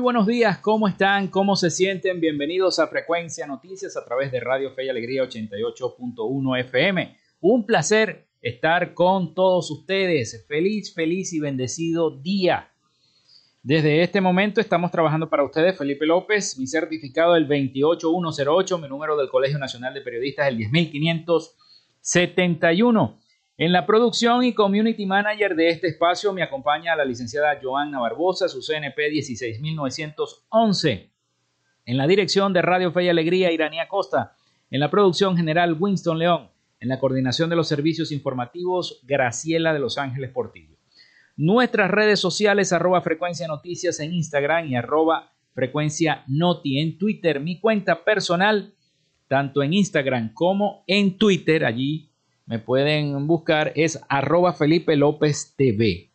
[0.00, 0.58] Buenos días.
[0.58, 1.28] ¿Cómo están?
[1.28, 2.20] ¿Cómo se sienten?
[2.20, 7.14] Bienvenidos a Frecuencia Noticias a través de Radio Fe y Alegría 88.1 FM.
[7.40, 10.46] Un placer estar con todos ustedes.
[10.48, 12.70] Feliz, feliz y bendecido día.
[13.62, 19.18] Desde este momento estamos trabajando para ustedes, Felipe López, mi certificado el 28108, mi número
[19.18, 23.18] del Colegio Nacional de Periodistas el 10571.
[23.60, 28.48] En la producción y community manager de este espacio me acompaña la licenciada Joanna Barbosa,
[28.48, 31.10] su CNP 16911.
[31.84, 34.34] En la dirección de Radio Fe y Alegría, Iranía Costa.
[34.70, 36.48] En la producción general, Winston León.
[36.80, 40.78] En la coordinación de los servicios informativos, Graciela de Los Ángeles Portillo.
[41.36, 47.40] Nuestras redes sociales, arroba frecuencia noticias en Instagram y arroba frecuencia noti en Twitter.
[47.40, 48.72] Mi cuenta personal,
[49.28, 52.09] tanto en Instagram como en Twitter, allí
[52.46, 56.10] me pueden buscar, es arroba Felipe López TV.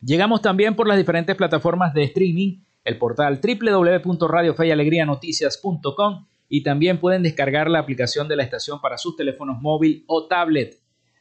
[0.00, 7.70] Llegamos también por las diferentes plataformas de streaming, el portal www.radiofeyalegrianoticias.com y también pueden descargar
[7.70, 10.78] la aplicación de la estación para sus teléfonos móvil o tablet.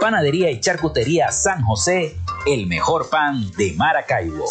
[0.00, 2.16] Panadería y Charcutería San José,
[2.46, 4.44] el mejor pan de Maracaibo.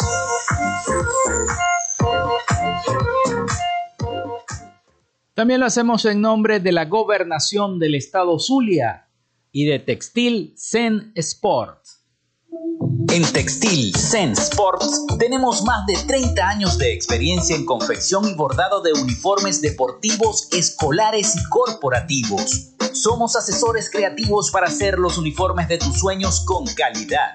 [5.32, 9.06] También lo hacemos en nombre de la gobernación del estado Zulia
[9.52, 11.78] y de Textil Zen Sport.
[13.10, 14.82] En Textil Zen Sport
[15.18, 21.36] tenemos más de 30 años de experiencia en confección y bordado de uniformes deportivos, escolares
[21.36, 22.70] y corporativos.
[22.92, 27.34] Somos asesores creativos para hacer los uniformes de tus sueños con calidad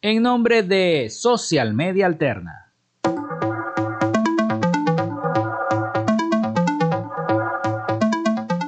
[0.00, 2.67] en nombre de Social Media Alterna.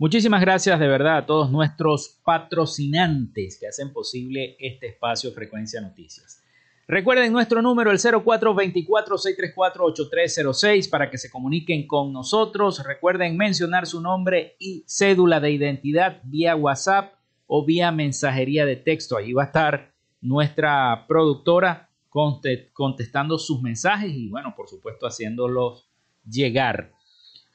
[0.00, 6.42] Muchísimas gracias de verdad a todos nuestros patrocinantes que hacen posible este espacio Frecuencia Noticias.
[6.88, 12.82] Recuerden nuestro número el 0424-634-8306 para que se comuniquen con nosotros.
[12.82, 17.12] Recuerden mencionar su nombre y cédula de identidad vía WhatsApp
[17.46, 19.18] o vía mensajería de texto.
[19.18, 19.92] Ahí va a estar
[20.22, 25.90] nuestra productora contestando sus mensajes y bueno, por supuesto haciéndolos
[26.26, 26.90] llegar.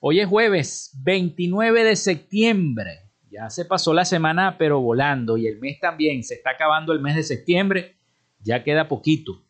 [0.01, 2.99] Hoy es jueves 29 de septiembre.
[3.31, 5.37] Ya se pasó la semana, pero volando.
[5.37, 6.23] Y el mes también.
[6.23, 7.95] Se está acabando el mes de septiembre.
[8.41, 9.41] Ya queda poquito.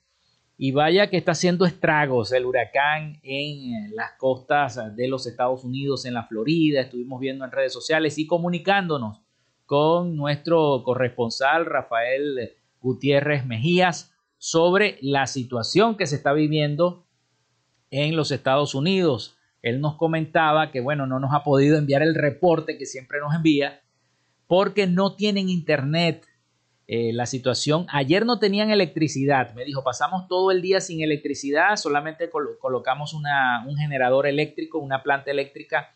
[0.55, 6.05] Y vaya que está haciendo estragos el huracán en las costas de los Estados Unidos,
[6.05, 6.81] en la Florida.
[6.81, 9.21] Estuvimos viendo en redes sociales y comunicándonos
[9.65, 17.07] con nuestro corresponsal Rafael Gutiérrez Mejías sobre la situación que se está viviendo
[17.89, 19.34] en los Estados Unidos
[19.65, 23.33] él nos comentaba que, bueno, no nos ha podido enviar el reporte que siempre nos
[23.33, 23.81] envía
[24.45, 26.23] porque no tienen internet.
[26.85, 31.77] Eh, la situación, ayer no tenían electricidad, me dijo, pasamos todo el día sin electricidad,
[31.77, 35.95] solamente colocamos una, un generador eléctrico, una planta eléctrica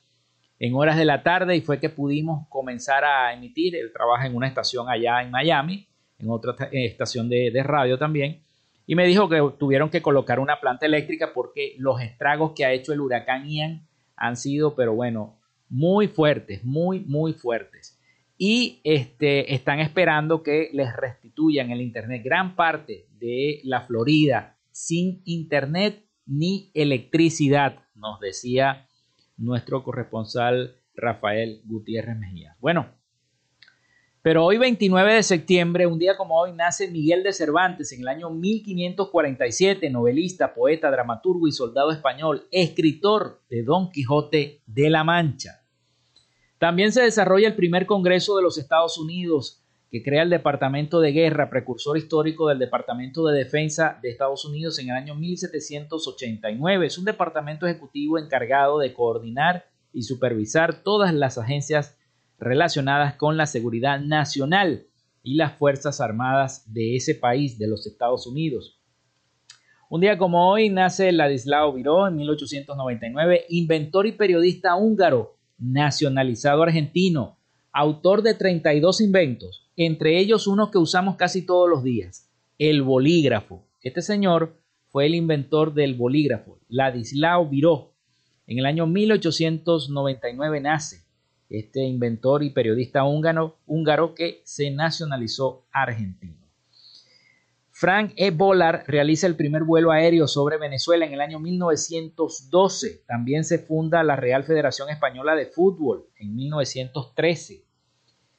[0.57, 3.75] en horas de la tarde y fue que pudimos comenzar a emitir.
[3.75, 5.87] Él trabaja en una estación allá en Miami,
[6.17, 8.41] en otra estación de, de radio también
[8.89, 12.71] y me dijo que tuvieron que colocar una planta eléctrica porque los estragos que ha
[12.71, 15.37] hecho el huracán Ian han sido, pero bueno,
[15.69, 17.99] muy fuertes, muy, muy fuertes.
[18.35, 22.23] Y este, están esperando que les restituyan el Internet.
[22.25, 28.87] Gran parte de la Florida sin Internet ni electricidad, nos decía
[29.37, 32.55] nuestro corresponsal Rafael Gutiérrez Mejía.
[32.59, 32.87] Bueno,
[34.21, 38.09] pero hoy 29 de septiembre, un día como hoy, nace Miguel de Cervantes en el
[38.09, 45.61] año 1547, novelista, poeta, dramaturgo y soldado español, escritor de Don Quijote de la Mancha.
[46.57, 51.13] También se desarrolla el primer Congreso de los Estados Unidos, que crea el Departamento de
[51.13, 56.85] Guerra, precursor histórico del Departamento de Defensa de Estados Unidos en el año 1789.
[56.85, 61.97] Es un departamento ejecutivo encargado de coordinar y supervisar todas las agencias
[62.39, 64.87] relacionadas con la seguridad nacional
[65.23, 68.79] y las Fuerzas Armadas de ese país, de los Estados Unidos.
[69.89, 77.39] Un día como hoy nace Ladislao Viró en 1899, inventor y periodista húngaro, nacionalizado argentino,
[77.73, 83.67] autor de 32 inventos, entre ellos uno que usamos casi todos los días, el bolígrafo.
[83.81, 87.93] Este señor fue el inventor del bolígrafo, Ladislao Viró.
[88.47, 91.08] En el año 1899 nace
[91.49, 96.37] este inventor y periodista húngaro, húngaro que se nacionalizó argentino.
[97.71, 98.31] Frank E.
[98.31, 103.05] Bollard realiza el primer vuelo aéreo sobre Venezuela en el año 1912.
[103.07, 107.63] También se funda la Real Federación Española de Fútbol en 1913.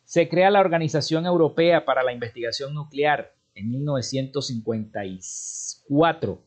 [0.04, 6.44] Se crea la Organización Europea para la Investigación Nuclear en 1954.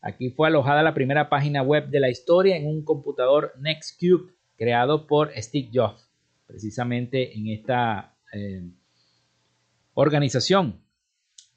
[0.00, 4.32] Aquí fue alojada la primera página web de la historia en un computador Nextcube
[4.62, 6.08] creado por Steve Jobs,
[6.46, 8.62] precisamente en esta eh,
[9.92, 10.80] organización.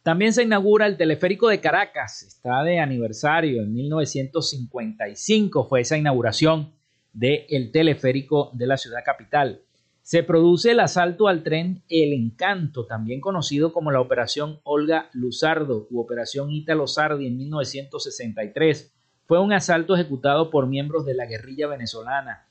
[0.02, 6.74] También se inaugura el teleférico de Caracas, está de aniversario, en 1955 fue esa inauguración
[7.14, 9.62] del teleférico de la ciudad capital.
[10.02, 15.86] Se produce el asalto al tren El Encanto, también conocido como la Operación Olga Luzardo
[15.92, 18.96] u Operación Ítalo Sardi en 1963.
[19.28, 22.48] Fue un asalto ejecutado por miembros de la guerrilla venezolana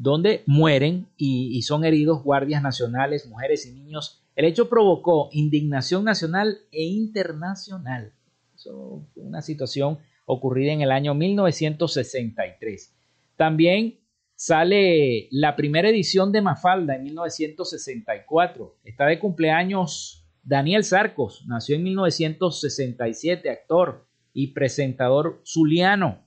[0.00, 4.24] donde mueren y, son heridos guardias nacionales, mujeres y niños.
[4.34, 8.14] El hecho provocó indignación nacional e internacional.
[8.54, 12.96] Eso una situación ocurrida en el año 1963.
[13.36, 14.00] También
[14.34, 18.78] sale la primera edición de Mafalda en 1964.
[18.84, 26.26] Está de cumpleaños Daniel Sarcos, nació en 1967, actor y presentador zuliano.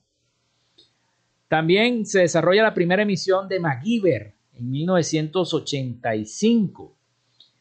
[1.48, 6.96] También se desarrolla la primera emisión de MacGyver en 1985.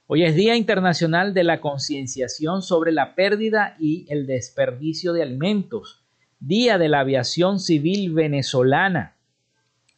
[0.08, 6.06] Hoy es Día Internacional de la Concienciación sobre la Pérdida y el Desperdicio de Alimentos,
[6.40, 9.18] Día de la Aviación Civil Venezolana,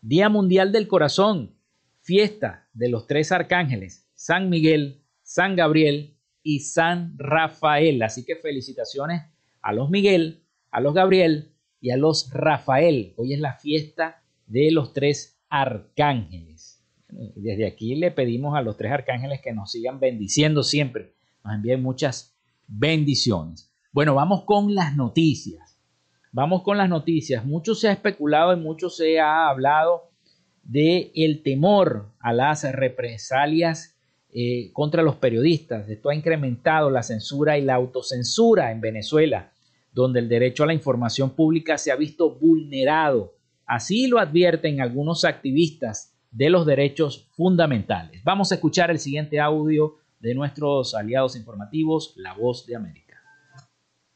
[0.01, 1.55] Día Mundial del Corazón,
[2.01, 6.13] fiesta de los tres arcángeles, San Miguel, San Gabriel
[6.43, 8.03] y San Rafael.
[8.03, 9.23] Así que felicitaciones
[9.61, 13.13] a los Miguel, a los Gabriel y a los Rafael.
[13.17, 16.83] Hoy es la fiesta de los tres arcángeles.
[17.35, 21.13] Desde aquí le pedimos a los tres arcángeles que nos sigan bendiciendo siempre.
[21.43, 22.35] Nos envíen muchas
[22.67, 23.71] bendiciones.
[23.91, 25.79] Bueno, vamos con las noticias.
[26.31, 27.45] Vamos con las noticias.
[27.45, 30.09] Mucho se ha especulado y mucho se ha hablado
[30.63, 33.95] de el temor a las represalias
[34.33, 35.87] eh, contra los periodistas.
[35.87, 39.53] Esto ha incrementado la censura y la autocensura en Venezuela,
[39.95, 43.33] donde el derecho a la información pública se ha visto vulnerado.
[43.65, 48.21] Así lo advierten algunos activistas de los derechos fundamentales.
[48.25, 53.04] Vamos a escuchar el siguiente audio de nuestros aliados informativos, La Voz de América.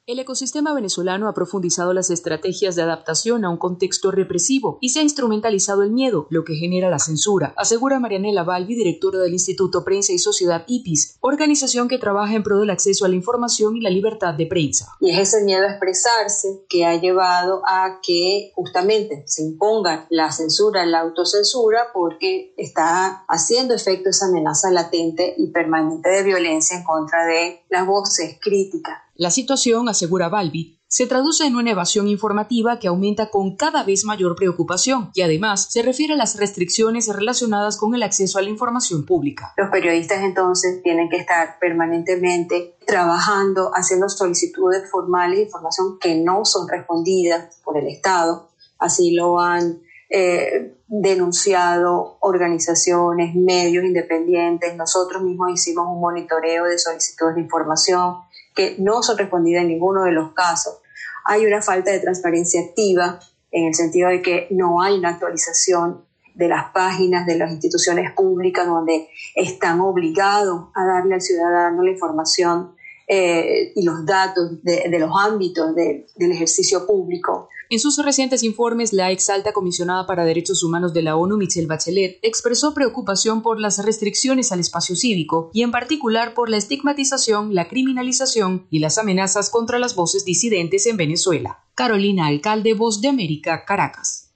[0.09, 5.01] El ecosistema venezolano ha profundizado las estrategias de adaptación a un contexto represivo y se
[5.01, 9.83] ha instrumentalizado el miedo, lo que genera la censura, asegura Marianela Balbi, directora del Instituto
[9.83, 13.81] Prensa y Sociedad IPIS, organización que trabaja en pro del acceso a la información y
[13.81, 14.95] la libertad de prensa.
[14.99, 20.31] Y es ese miedo a expresarse que ha llevado a que justamente se imponga la
[20.31, 26.83] censura, la autocensura, porque está haciendo efecto esa amenaza latente y permanente de violencia en
[26.83, 32.79] contra de las voces críticas la situación, asegura Balbi, se traduce en una evasión informativa
[32.79, 37.75] que aumenta con cada vez mayor preocupación y además se refiere a las restricciones relacionadas
[37.75, 39.51] con el acceso a la información pública.
[39.57, 46.45] Los periodistas entonces tienen que estar permanentemente trabajando, haciendo solicitudes formales de información que no
[46.45, 48.51] son respondidas por el Estado.
[48.77, 54.77] Así lo han eh, denunciado organizaciones, medios independientes.
[54.77, 60.03] Nosotros mismos hicimos un monitoreo de solicitudes de información que no son respondidas en ninguno
[60.03, 60.79] de los casos.
[61.25, 63.19] Hay una falta de transparencia activa
[63.51, 66.03] en el sentido de que no hay una actualización
[66.35, 71.91] de las páginas de las instituciones públicas donde están obligados a darle al ciudadano la
[71.91, 72.75] información
[73.07, 77.49] eh, y los datos de, los ámbitos del ejercicio público.
[77.71, 81.67] En sus recientes informes, la ex alta comisionada para derechos humanos de la ONU, Michelle
[81.67, 87.53] Bachelet, expresó preocupación por las restricciones al espacio cívico y en particular por la estigmatización,
[87.53, 91.59] la criminalización y las amenazas contra las voces disidentes en Venezuela.
[91.75, 94.28] Carolina Alcalde, Voz de América, Caracas.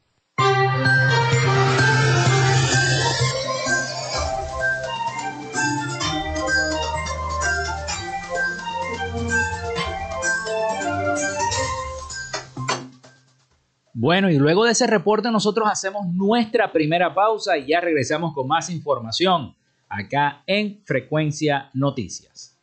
[14.03, 18.45] Bueno, y luego de ese reporte nosotros hacemos nuestra primera pausa y ya regresamos con
[18.49, 19.55] más información
[19.87, 22.57] acá en Frecuencia Noticias.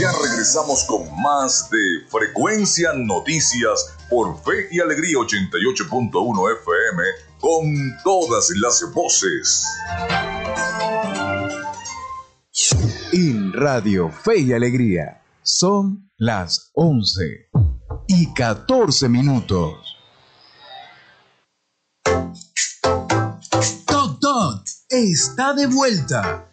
[0.00, 7.02] Ya regresamos con más de Frecuencia Noticias por Fe y Alegría 88.1 FM
[7.38, 9.66] con todas las voces.
[13.12, 17.50] En Radio Fe y Alegría son las 11
[18.06, 19.96] y 14 minutos.
[23.84, 26.48] Toc Toc está de vuelta.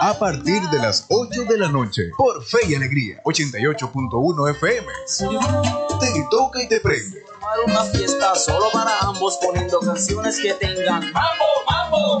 [0.00, 2.10] A partir de las 8 de la noche.
[2.16, 3.22] Por Fe y Alegría.
[3.24, 4.86] 88.1 FM.
[6.00, 7.22] Te toca y te prende.
[7.66, 12.20] Una fiesta solo para ambos poniendo canciones que tengan mambo, mambo.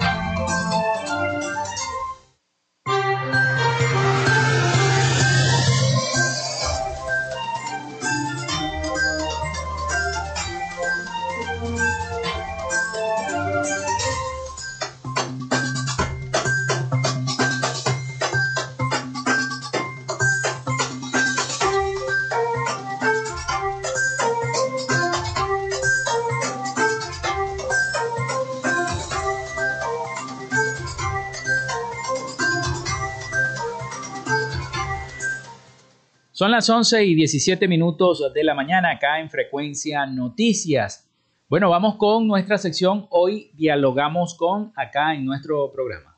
[36.41, 41.07] Son las 11 y 17 minutos de la mañana acá en Frecuencia Noticias.
[41.47, 43.05] Bueno, vamos con nuestra sección.
[43.11, 46.17] Hoy dialogamos con acá en nuestro programa.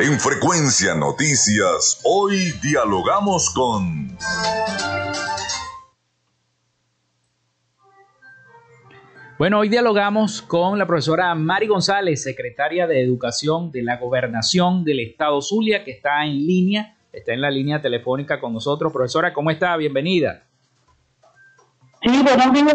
[0.00, 4.18] En Frecuencia Noticias, hoy dialogamos con...
[9.38, 14.98] Bueno, hoy dialogamos con la profesora Mari González, secretaria de Educación de la Gobernación del
[14.98, 18.92] Estado Zulia, que está en línea está en la línea telefónica con nosotros.
[18.92, 19.76] Profesora, ¿cómo está?
[19.76, 20.42] Bienvenida.
[22.02, 22.74] Sí, buenos días.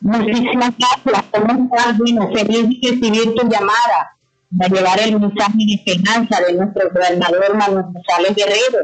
[0.00, 1.24] Muchísimas gracias.
[1.32, 1.98] ¿Cómo estás?
[1.98, 4.16] Bueno, feliz de recibir tu llamada
[4.56, 8.78] para llevar el mensaje de esperanza de nuestro gobernador Manuel González Guerrero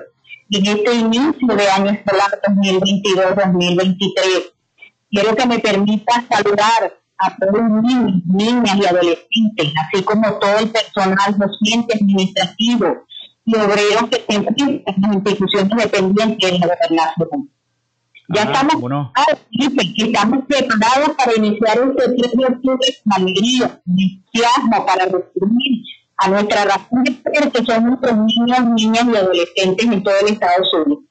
[0.51, 4.53] en este inicio de año escolar 2022-2023.
[5.11, 10.59] Quiero que me permita saludar a todos los niños, niñas y adolescentes, así como todo
[10.59, 13.07] el personal docente administrativo,
[13.44, 17.50] y obreros que se en las instituciones dependientes de la gobernación.
[18.33, 18.74] Ya estamos,
[19.96, 25.85] estamos preparados para iniciar este 3 de octubre con alegría, entusiasmo para recibir
[26.16, 30.33] a nuestra razón de ser, que son nuestros niños, niñas y adolescentes en todo el
[30.33, 31.05] Estado Unidos.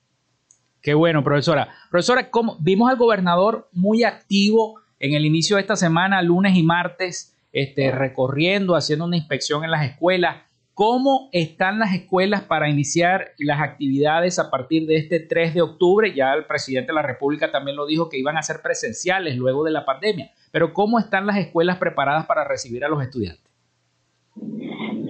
[0.82, 1.68] Qué bueno, profesora.
[1.90, 2.58] Profesora, ¿cómo?
[2.62, 7.92] vimos al gobernador muy activo en el inicio de esta semana, lunes y martes, este,
[7.92, 10.38] recorriendo, haciendo una inspección en las escuelas.
[10.80, 16.16] ¿Cómo están las escuelas para iniciar las actividades a partir de este 3 de octubre?
[16.16, 19.66] Ya el presidente de la República también lo dijo que iban a ser presenciales luego
[19.66, 20.32] de la pandemia.
[20.52, 23.44] Pero ¿cómo están las escuelas preparadas para recibir a los estudiantes?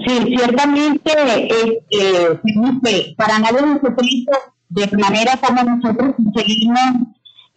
[0.08, 1.12] Sí, ciertamente,
[1.91, 4.08] este, para nadie nosotros,
[4.69, 6.79] de manera como nosotros conseguimos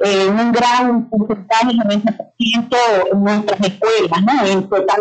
[0.04, 2.76] eh, un gran porcentaje, 90%
[3.10, 4.46] en nuestras escuelas, ¿no?
[4.48, 5.00] En total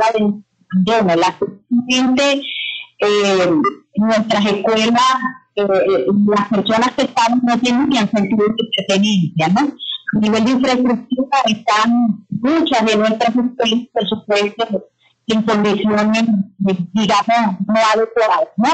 [1.18, 1.38] la
[1.90, 2.42] gente
[3.02, 3.52] eh,
[3.96, 5.02] nuestras escuelas,
[5.56, 9.74] eh, las personas que están no tienen ni sentido de pertenencia, ¿no?
[10.14, 14.88] A nivel de infraestructura están muchas de nuestras escuelas, por supuesto,
[15.28, 16.24] en condiciones,
[16.58, 18.70] digamos, no adecuadas, ¿no?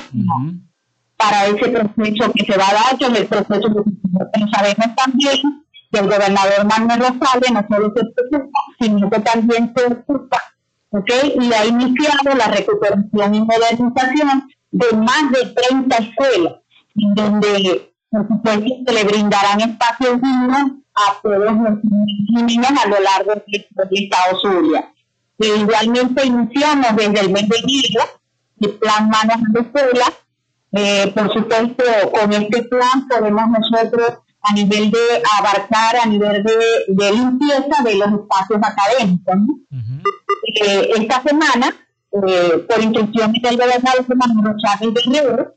[1.16, 5.63] Para ese proceso que se va a dar, que es el proceso que sabemos también
[5.92, 10.38] que el gobernador Manuel Rosales no solo se preocupa, sino que también se ocupa
[10.91, 16.54] y ha iniciado la recuperación y modernización de más de 30 escuelas,
[16.93, 21.80] donde, por supuesto, se le brindarán espacios dignos a todos los
[22.45, 24.93] niños a lo largo del, Estado Zulia.
[25.39, 28.04] E igualmente iniciamos desde el mes de enero
[28.60, 30.13] el plan Manos de Escuela.
[30.71, 37.12] Eh, por supuesto, con este plan podemos nosotros a nivel de abarcar, a nivel de,
[37.12, 39.36] limpieza de los espacios académicos.
[40.43, 41.76] Eh, esta semana,
[42.12, 45.56] eh, por instrucciones del gobernador Manuel Chávez Guerrero,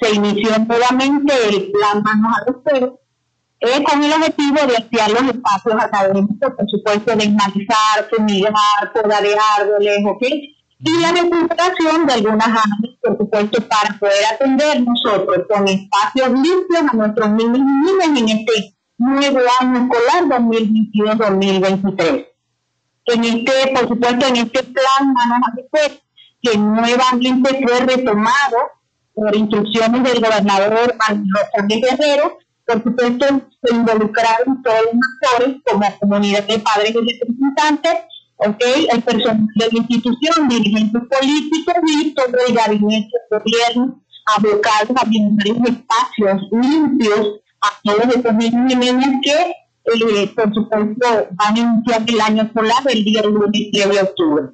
[0.00, 2.98] se inició nuevamente el plan Manos a los
[3.60, 9.20] eh, con el objetivo de ampliar los espacios académicos, por supuesto, de enmatizar, fumigar, poda
[9.20, 10.22] de árboles, ¿ok?
[10.80, 16.82] Y la recuperación de algunas áreas, por supuesto, para poder atender nosotros con espacios limpios
[16.88, 22.26] a nuestros niños y niñas en este nuevo año escolar 2022-2023.
[23.12, 25.98] En este, por supuesto, en este plan Manos a
[26.40, 28.56] que nuevamente fue retomado
[29.14, 33.26] por instrucciones del gobernador Manuel Guerrero, por supuesto,
[33.62, 37.94] se involucraron todos los actores como comunidad de padres y representantes,
[38.36, 44.00] okay, el personal de la institución, dirigentes políticos y todo el gabinete gobierno
[44.36, 49.54] abocados a brindar espacios limpios a todos estos niños y niñas que,
[49.94, 54.46] eh, por supuesto, van a iniciar el año escolar el día lunes 10 de octubre.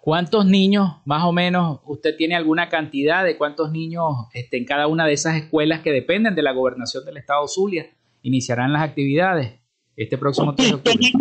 [0.00, 4.86] ¿Cuántos niños, más o menos, usted tiene alguna cantidad de cuántos niños este, en cada
[4.86, 7.90] una de esas escuelas que dependen de la gobernación del estado Zulia
[8.22, 9.54] iniciarán las actividades
[9.96, 11.12] este próximo 3 de octubre?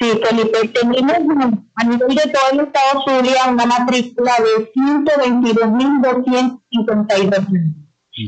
[0.00, 7.74] Sí, Felipe, tenemos a nivel de todo el estado Zulia una matrícula de 122.252 niños,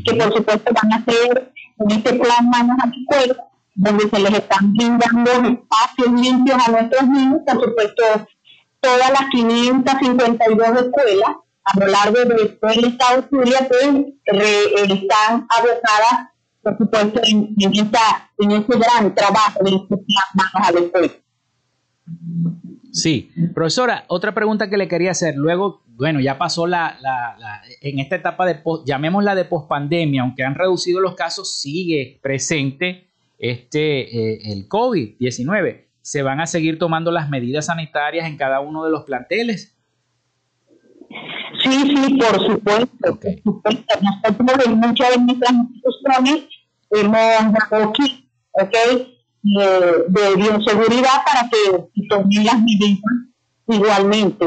[0.04, 4.18] que por supuesto van a ser en este plan Manos a la Escuela, donde se
[4.18, 8.02] les están brindando espacios limpios a nuestros niños, por supuesto
[8.80, 16.30] todas las 552 escuelas a lo largo de todo el estado Zulia pues, están abocadas,
[16.62, 17.72] por supuesto, en, en,
[18.38, 19.98] en ese gran trabajo de plan
[20.35, 21.11] Manos a la.
[22.92, 25.37] Sí, profesora, otra pregunta que le quería hacer.
[25.37, 26.98] Luego, bueno, ya pasó la,
[27.80, 33.09] en esta etapa de, llamémosla de pospandemia, aunque han reducido los casos, sigue presente
[33.40, 35.87] este, eh, el COVID-19.
[36.03, 39.76] ¿Se van a seguir tomando las medidas sanitarias en cada uno de los planteles?
[41.62, 43.18] Sí, sí, por supuesto.
[43.44, 46.44] Nosotros en muchas de nuestras instituciones
[46.90, 48.76] hemos dado aquí, ¿ok?
[49.42, 52.98] de, bioseguridad para que tomen las medidas
[53.68, 54.46] igualmente.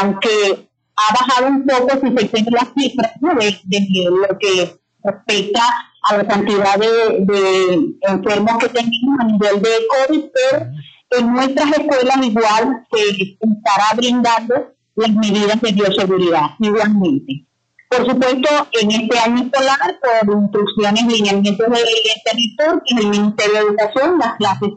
[0.00, 5.62] Aunque ha bajado un poco, si se tiene las cifras de, lo que respecta
[6.04, 10.66] a la cantidad de, enfermos que tenemos a nivel de COVID, pero
[11.10, 17.46] en nuestras escuelas igual se estará brindando las medidas de bioseguridad igualmente.
[17.88, 18.48] Por supuesto,
[18.80, 21.84] en este año escolar, por instrucciones y lineamientos del
[22.24, 24.68] territorio, que es el Ministerio de Educación, las clases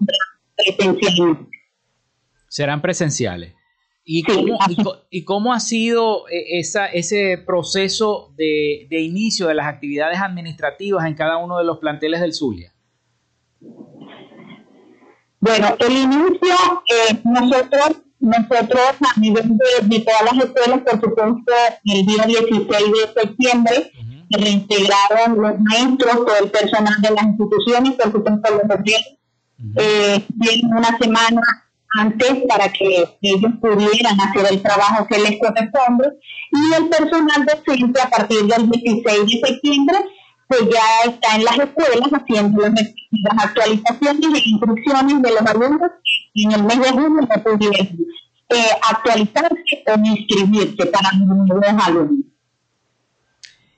[0.55, 1.37] presenciales.
[2.47, 3.56] Serán presenciales.
[4.09, 4.57] ¿Y, cómo,
[5.09, 11.05] y, cómo, ha sido eh, esa, ese proceso de, de, inicio de las actividades administrativas
[11.05, 12.73] en cada uno de los planteles del Zulia?
[15.41, 16.55] Bueno, el inicio,
[16.89, 18.81] eh, nosotros nosotros
[19.15, 23.91] a nivel de, todas las escuelas, por supuesto, el día 16 de septiembre
[24.31, 29.17] se reintegraron los maestros, todo el personal de las instituciones, por supuesto los gobiernos,
[29.75, 30.25] eh,
[30.63, 31.41] una semana
[31.95, 36.09] antes para que ellos pudieran hacer el trabajo que les corresponde
[36.51, 39.97] y el personal docente a partir del 16 de septiembre
[40.47, 45.91] pues ya está en las escuelas haciendo las actualizaciones e instrucciones de los alumnos
[46.33, 47.87] y en el mes de junio no pudieron
[48.49, 52.25] eh, actualizarse o inscribirse para nuevos alumnos.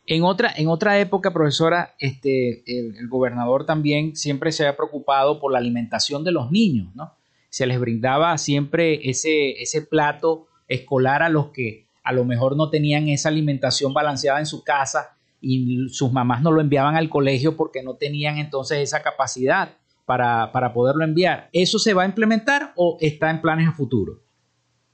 [0.06, 5.52] En otra, en otra época, profesora, este, el, gobernador también siempre se había preocupado por
[5.52, 7.14] la alimentación de los niños, ¿no?
[7.50, 12.70] Se les brindaba siempre ese, ese plato escolar a los que a lo mejor no
[12.70, 17.56] tenían esa alimentación balanceada en su casa y sus mamás no lo enviaban al colegio
[17.56, 21.50] porque no tenían entonces esa capacidad para, para poderlo enviar.
[21.54, 24.22] ¿Eso se va a implementar o está en planes a futuro?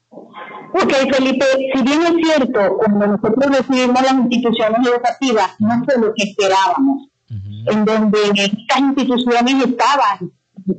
[0.10, 6.14] Ok, Felipe, si bien es cierto, cuando nosotros recibimos las instituciones educativas, no fue lo
[6.14, 10.32] que esperábamos, en donde estas instituciones estaban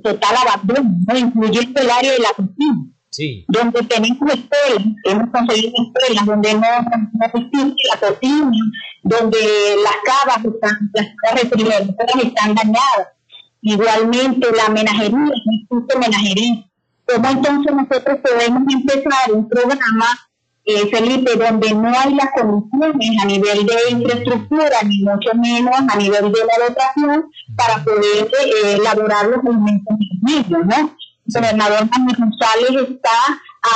[0.03, 1.19] total abandono, ¿no?
[1.19, 2.87] incluyendo el área de la cocina.
[3.09, 3.47] Sí.
[3.49, 8.51] donde tenemos escuelas, hemos conseguido escuelas donde no, no existe la cocina,
[9.05, 9.39] donde
[9.83, 13.09] las cavas están, las cavas están dañadas.
[13.63, 16.67] Igualmente la menajería, no existe menajería.
[17.07, 20.07] ¿Cómo entonces nosotros podemos empezar un programa,
[20.69, 25.97] eh, Felipe, donde no hay las condiciones a nivel de infraestructura, ni mucho menos a
[25.97, 30.97] nivel de la dotación, para poder eh, elaborar los alimentos medios, ¿no?
[31.25, 33.11] El gobernador Manuel González está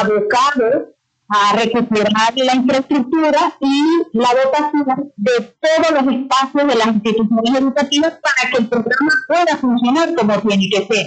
[0.00, 0.96] abocado
[1.29, 8.18] a recuperar la infraestructura y la dotación de todos los espacios de las instituciones educativas
[8.20, 11.07] para que el programa pueda funcionar como tiene que ser.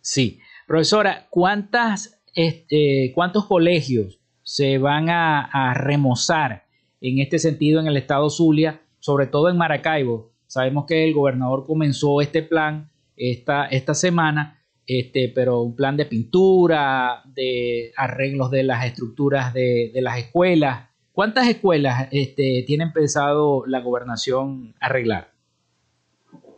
[0.00, 4.17] Sí, profesora, ¿cuántas, este, ¿cuántos colegios
[4.48, 6.64] se van a, remozar
[7.02, 10.30] en este sentido en el estado Zulia, sobre todo en Maracaibo?
[10.46, 16.06] Sabemos que el gobernador comenzó este plan esta, esta semana este, pero un plan de
[16.06, 20.88] pintura, de arreglos de las estructuras de, las escuelas.
[21.12, 25.32] ¿Cuántas escuelas este, tienen pensado la gobernación arreglar?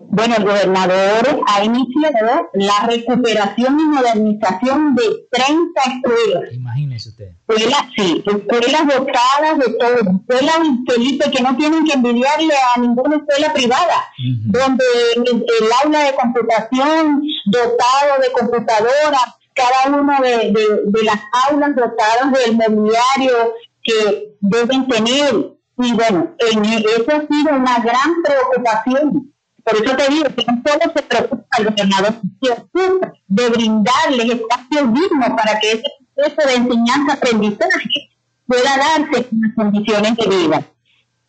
[0.09, 6.55] Bueno, el gobernador ha iniciado la recuperación y modernización de 30 escuelas.
[6.55, 7.29] Imagínese usted.
[7.47, 9.97] Escuelas, sí, escuelas dotadas de todo.
[10.21, 10.59] Escuelas,
[10.89, 14.09] Felipe, que no tienen que envidiarle a ninguna escuela privada,
[14.47, 14.85] donde
[15.17, 15.45] el,
[15.85, 20.53] aula de computación dotado de computadoras, cada una de,
[20.87, 25.57] de las aulas dotadas del mobiliario que deben tener.
[25.77, 29.33] Y bueno, en, eso ha sido una gran preocupación
[29.65, 32.83] por eso te digo que no solo se preocupa el gobernador, se
[33.29, 38.11] de brindarles espacios dignos para que ese proceso de enseñanza-aprendizaje
[38.47, 40.67] pueda darse en las condiciones de vida.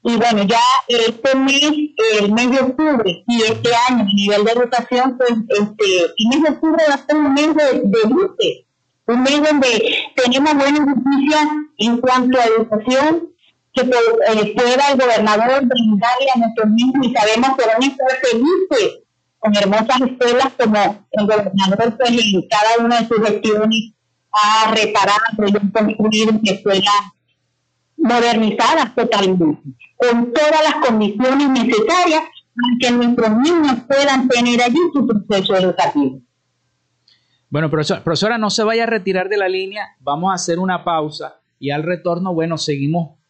[0.04, 1.72] Y bueno, ya este mes,
[2.20, 6.42] el mes de octubre y este año, a nivel de educación, pues este, el mes
[6.42, 11.48] de octubre va a ser un mes de, de un mes donde tenemos buenas noticias
[11.78, 13.30] en cuanto a educación,
[13.74, 18.12] que eh, pueda el gobernador brindarle a nuestros niños y sabemos que van a estar
[18.22, 19.00] felices
[19.40, 23.94] con hermosas escuelas como el gobernador pues en cada una de sus gestiones
[24.32, 26.94] ha reparado y ha construido escuelas
[27.98, 29.46] modernizadas totalmente,
[29.98, 32.24] con todas las condiciones necesarias
[32.56, 36.20] para que nuestros niños puedan tener allí su proceso educativo.
[37.50, 40.84] Bueno, profesora, profesora, no se vaya a retirar de la línea, vamos a hacer una
[40.84, 43.21] pausa y al retorno, bueno, seguimos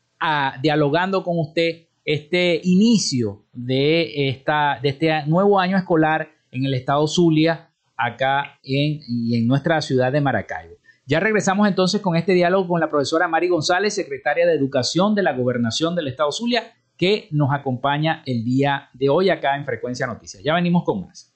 [0.61, 7.07] dialogando con usted este inicio de, esta, de este nuevo año escolar en el estado
[7.07, 10.75] Zulia, acá en, y en nuestra ciudad de Maracaibo.
[11.05, 15.23] Ya regresamos entonces con este diálogo con la profesora Mari González, secretaria de Educación de
[15.23, 20.07] la Gobernación del Estado Zulia, que nos acompaña el día de hoy acá en Frecuencia
[20.07, 20.43] Noticias.
[20.43, 21.33] Ya venimos con más.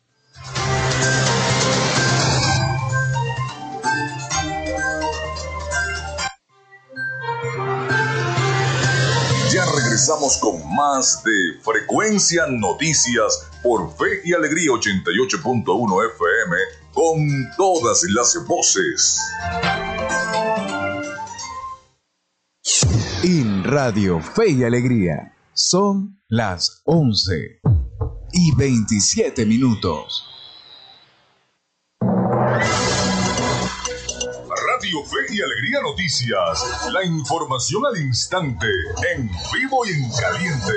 [9.95, 16.55] Regresamos con más de Frecuencia Noticias por Fe y Alegría 88.1 FM
[16.93, 19.17] con todas las voces.
[23.23, 27.61] En Radio Fe y Alegría son las 11
[28.33, 30.34] y 27 minutos.
[35.03, 36.91] Fe y Alegría Noticias.
[36.91, 38.67] La información al instante,
[39.15, 40.73] en vivo y en caliente.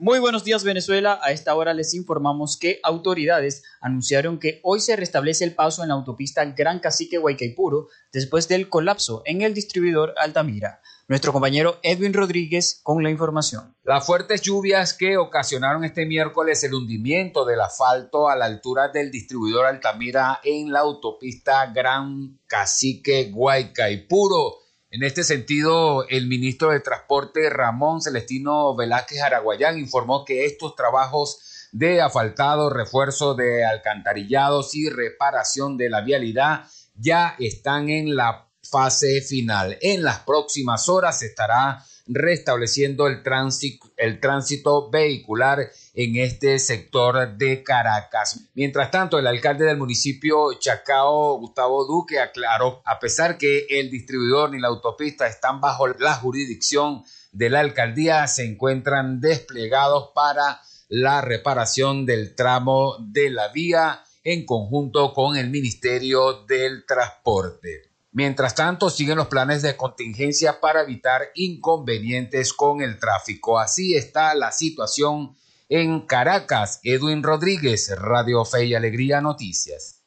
[0.00, 4.94] Muy buenos días Venezuela, a esta hora les informamos que autoridades anunciaron que hoy se
[4.94, 10.14] restablece el paso en la autopista Gran Cacique Huaycaipuro después del colapso en el distribuidor
[10.16, 10.80] Altamira.
[11.08, 13.74] Nuestro compañero Edwin Rodríguez con la información.
[13.82, 19.10] Las fuertes lluvias que ocasionaron este miércoles el hundimiento del asfalto a la altura del
[19.10, 24.67] distribuidor Altamira en la autopista Gran Cacique Guaycaipuro.
[24.90, 31.68] En este sentido, el ministro de Transporte Ramón Celestino Velázquez Araguayán informó que estos trabajos
[31.72, 39.20] de asfaltado, refuerzo de alcantarillados y reparación de la vialidad ya están en la fase
[39.20, 39.76] final.
[39.82, 47.62] En las próximas horas estará restableciendo el tránsito, el tránsito vehicular en este sector de
[47.62, 48.48] Caracas.
[48.54, 54.50] Mientras tanto, el alcalde del municipio Chacao, Gustavo Duque, aclaró, a pesar que el distribuidor
[54.50, 61.20] ni la autopista están bajo la jurisdicción de la alcaldía, se encuentran desplegados para la
[61.20, 67.87] reparación del tramo de la vía en conjunto con el Ministerio del Transporte.
[68.18, 73.60] Mientras tanto, siguen los planes de contingencia para evitar inconvenientes con el tráfico.
[73.60, 75.36] Así está la situación
[75.68, 76.80] en Caracas.
[76.82, 80.02] Edwin Rodríguez, Radio Fe y Alegría Noticias.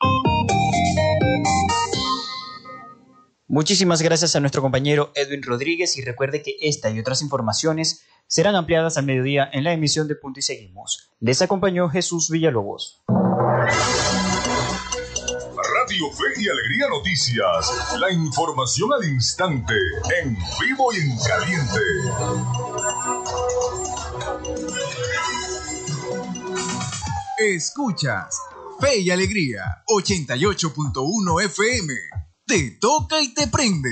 [3.48, 8.56] Muchísimas gracias a nuestro compañero Edwin Rodríguez y recuerde que esta y otras informaciones serán
[8.58, 11.12] ampliadas al mediodía en la emisión de Punto y Seguimos.
[11.22, 13.06] Les acompañó Jesús Villalobos.
[16.10, 17.98] Fe y Alegría Noticias.
[18.00, 19.76] La información al instante,
[20.22, 21.80] en vivo y en caliente.
[27.38, 28.40] Escuchas
[28.80, 31.94] Fe y Alegría 88.1 FM.
[32.46, 33.92] Te toca y te prende.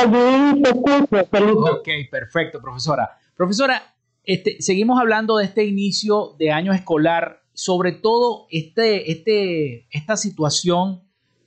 [0.00, 0.62] allí
[1.70, 3.10] Ok, perfecto, profesora.
[3.36, 3.94] Profesora,
[4.24, 11.01] este, seguimos hablando de este inicio de año escolar, sobre todo este, este, esta situación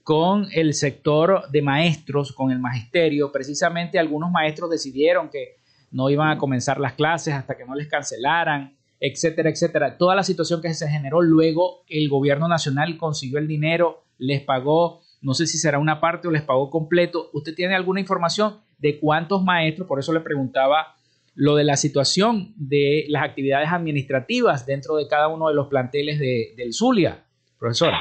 [0.06, 3.32] con el sector de maestros, con el magisterio.
[3.32, 5.56] Precisamente algunos maestros decidieron que
[5.90, 9.98] no iban a comenzar las clases hasta que no les cancelaran, etcétera, etcétera.
[9.98, 15.00] Toda la situación que se generó luego, el gobierno nacional consiguió el dinero, les pagó,
[15.22, 17.28] no sé si será una parte o les pagó completo.
[17.32, 19.88] ¿Usted tiene alguna información de cuántos maestros?
[19.88, 20.94] Por eso le preguntaba
[21.34, 26.20] lo de la situación de las actividades administrativas dentro de cada uno de los planteles
[26.20, 27.24] de, del Zulia,
[27.58, 27.98] profesora.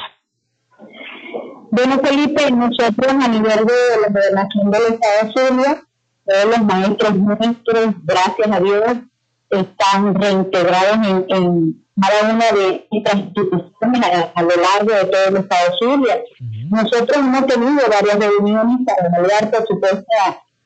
[1.75, 5.83] Bueno, Felipe, nosotros a nivel de la gobernación del Estado de Zulia,
[6.25, 8.93] todos los maestros nuestros, gracias a Dios,
[9.49, 14.01] están reintegrados en, cada una de nuestras instituciones
[14.35, 16.23] a, lo largo de todo el Estado de Zulia.
[16.69, 20.05] Nosotros hemos tenido varias reuniones para evaluar, por supuesto,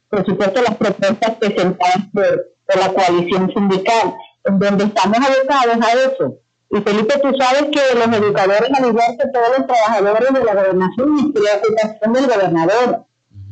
[0.09, 5.91] por supuesto las propuestas presentadas por, por la coalición sindical, en donde estamos abocados a
[5.91, 6.39] eso
[6.71, 10.53] y Felipe, tú sabes que los educadores, al igual que todos los trabajadores de la
[10.53, 13.05] gobernación, y preocupación del gobernador.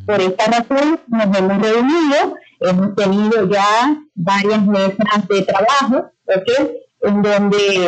[0.05, 6.11] Por esta razón nos hemos reunido, hemos tenido ya varias mesas de trabajo,
[7.01, 7.87] en donde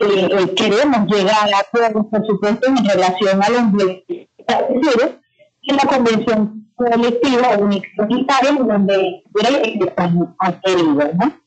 [0.00, 3.62] eh, eh, queremos llegar a acuerdos, por supuesto, en relación a los
[5.66, 7.88] en la convención colectiva única
[8.46, 11.43] en donde están adquiridos, ¿no?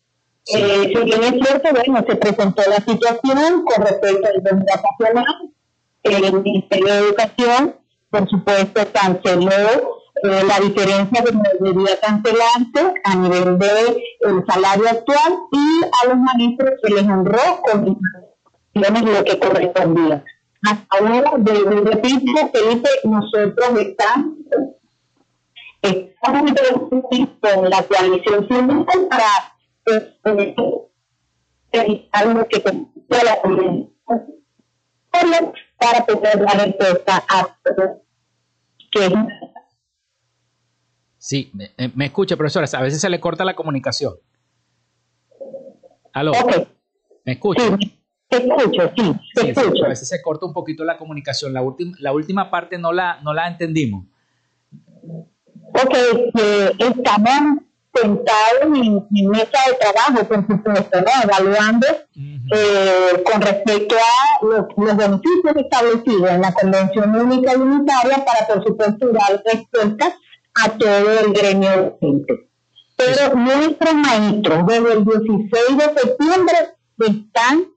[0.54, 5.52] Eh, si bien es cierto, bueno, se presentó la situación con respecto al vacacional,
[6.04, 7.76] el Ministerio de Educación,
[8.10, 9.52] por supuesto, canceló
[10.24, 16.18] eh, la diferencia de debería cancelarse a nivel del el salario actual y a los
[16.18, 18.00] maestros se les honró con
[18.74, 20.24] lo que correspondía.
[20.64, 24.36] Hasta ahora, de, de repito, Felipe, nosotros estamos,
[25.82, 26.52] estamos
[27.42, 29.57] con la coalición para
[32.12, 32.64] algo que
[33.10, 33.42] la
[35.78, 37.58] para poder dar respuesta a
[38.92, 39.14] que
[41.20, 42.68] Sí, me, eh, me, escucha, profesora.
[42.72, 44.14] A veces se le corta la comunicación.
[46.14, 46.32] ¿Aló?
[47.26, 47.64] ¿Me escucha?
[47.78, 47.92] Sí,
[48.30, 51.54] te escucho, sí, te sí, a veces se corta un poquito la comunicación.
[51.54, 54.06] La, última la última parte no la, no la entendimos.
[55.74, 55.94] Ok,
[56.34, 57.67] que estamos
[58.02, 61.24] sentados en, en, mesa de trabajo, por supuesto, ¿no?
[61.24, 68.26] evaluando eh, con respecto a los, los, beneficios establecidos en la Convención Única y Unitaria
[68.26, 70.16] para, por supuesto, dar respuesta
[70.56, 71.70] a todo el gremio
[72.00, 72.50] docente.
[72.96, 76.56] Pero nuestros maestros, desde el 16 de septiembre,
[77.00, 77.68] están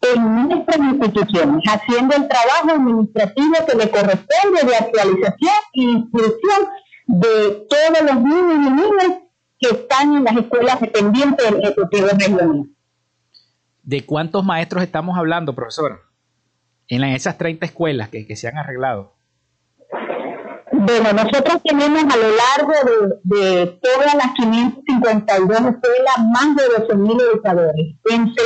[0.00, 6.68] en nuestras instituciones, haciendo el trabajo administrativo que le corresponde de actualización e instrucción
[7.06, 9.27] de todos los niños y niñas
[9.58, 12.66] que están en las escuelas dependientes del Ejecutivo Regional.
[13.82, 16.00] ¿De cuántos maestros estamos hablando, profesora?
[16.88, 19.18] En esas 30 escuelas que, que se han arreglado.
[20.80, 22.72] Bueno, nosotros tenemos a lo largo
[23.24, 28.44] de, todas las 552 escuelas más de 12.000 educadores, entre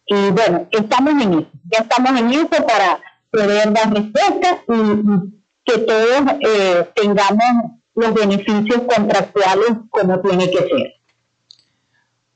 [0.06, 1.52] Y bueno, estamos en eso.
[1.72, 3.00] Ya estamos en eso para
[3.32, 10.94] poder dar respuestas y, que todos eh, tengamos los beneficios contractuales como tiene que ser.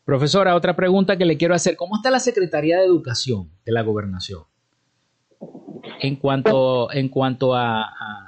[0.03, 1.75] Profesora, otra pregunta que le quiero hacer.
[1.75, 4.43] ¿Cómo está la Secretaría de Educación de la Gobernación?
[5.99, 8.24] En cuanto, en cuanto a, a,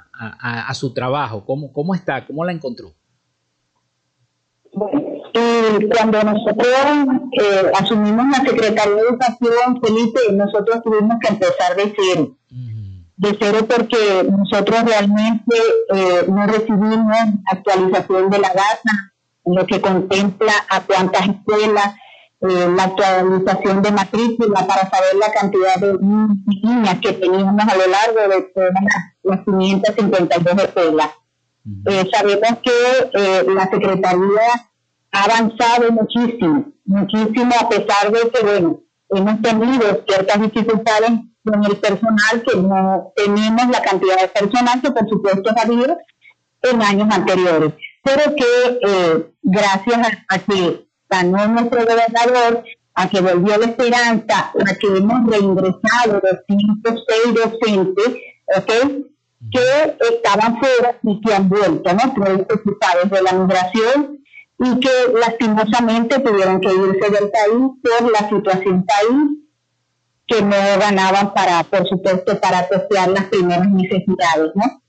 [0.74, 2.26] su trabajo, ¿cómo, ¿cómo está?
[2.26, 2.94] ¿Cómo la encontró?
[5.32, 6.76] Y cuando nosotros
[7.40, 12.38] eh, asumimos la Secretaría de Educación, Felipe, nosotros tuvimos que empezar de cero
[13.18, 15.56] de cero porque nosotros realmente
[15.94, 17.16] eh, no recibimos
[17.46, 19.12] actualización de la data,
[19.44, 21.94] lo que contempla a cuántas escuelas,
[22.40, 27.86] eh, la actualización de matrícula para saber la cantidad de niñas que teníamos a lo
[27.86, 28.72] largo de todas
[29.22, 31.10] las 552 escuelas.
[31.86, 34.70] Eh, sabemos que la Secretaría
[35.12, 38.80] ha avanzado muchísimo, muchísimo a pesar de que, bueno,
[39.10, 41.10] hemos tenido ciertas dificultades
[41.44, 45.96] con el personal, que no tenemos la cantidad de personal que por supuesto ha habido
[46.62, 47.72] en años anteriores,
[48.02, 54.74] pero que eh, gracias a, que ganó nuestro gobernador, a que volvió la esperanza, a
[54.74, 58.16] que hemos reingresado 206 docentes,
[58.56, 59.08] ¿ok?
[59.52, 62.14] que estaban fuera y que han vuelto, ¿no?
[62.14, 62.60] Productos
[63.10, 64.18] de la migración
[64.58, 69.38] y que lastimosamente tuvieron que irse del país por la situación país
[70.26, 74.82] que no ganaban para, por supuesto, para costear las primeras necesidades, ¿no?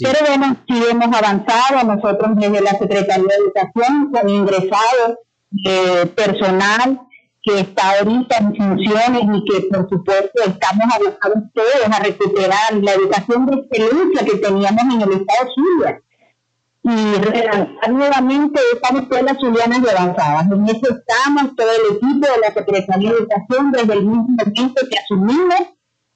[0.00, 5.18] Pero bueno, sí hemos avanzado, nosotros desde la Secretaría de Educación hemos ingresado
[5.64, 7.00] eh, personal
[7.42, 12.92] que está ahorita en funciones y que por supuesto estamos abocados todos a recuperar la
[12.92, 16.00] educación de excelencia que teníamos en el Estado Zulia
[16.84, 20.46] y relanzar nuevamente estas escuelas zulianas de avanzadas.
[20.50, 24.82] En eso estamos, todo el equipo de la Secretaría de Educación, desde el mismo momento
[24.90, 25.60] que asumimos,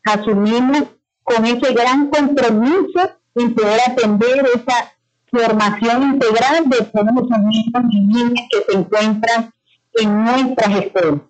[0.04, 0.82] asumimos
[1.22, 4.95] con ese gran compromiso en poder atender esa
[5.38, 9.52] formación integral de todos los niños y niñas que se encuentran
[9.94, 11.20] en nuestras escuelas.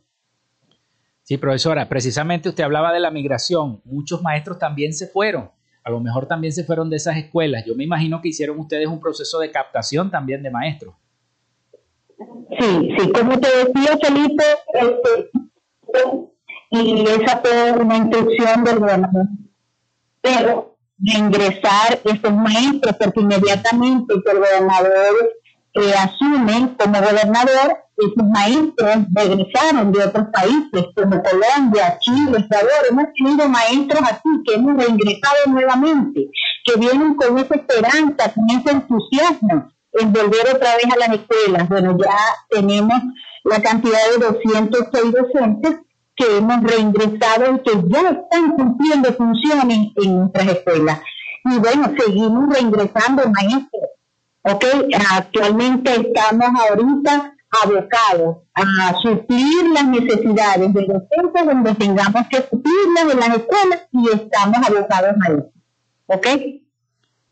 [1.23, 3.81] Sí, profesora, precisamente usted hablaba de la migración.
[3.85, 5.51] Muchos maestros también se fueron
[5.87, 7.65] a lo mejor también se fueron de esas escuelas.
[7.65, 10.97] Yo me imagino que hicieron ustedes un proceso de captación también de maestros.
[12.59, 14.45] Sí, sí, como te decía Felipe,
[14.75, 15.31] este,
[16.71, 19.27] y esa fue una instrucción del gobernador.
[20.21, 25.33] Pero de ingresar esos maestros, porque inmediatamente que el gobernador
[25.75, 32.87] eh, asume como gobernador, esos maestros regresaron de otros países como Colombia, Chile, Ecuador.
[32.91, 36.29] Hemos tenido maestros así que hemos reingresado nuevamente,
[36.65, 41.69] que vienen con esa esperanza, con ese entusiasmo en volver otra vez a las escuelas.
[41.69, 42.17] Bueno, ya
[42.51, 43.03] tenemos
[43.45, 45.86] la cantidad de 206 docentes
[46.17, 51.01] que hemos reingresado y que ya están cumpliendo funciones en nuestras escuelas.
[51.45, 53.91] Y bueno, seguimos reingresando maestros.
[54.43, 54.64] ¿ok?
[55.11, 63.21] Actualmente estamos ahorita abocados a suplir las necesidades de docentes donde tengamos que suplirlas en
[63.21, 65.53] las escuelas y estamos abocados a eso.
[66.07, 66.27] ¿Ok?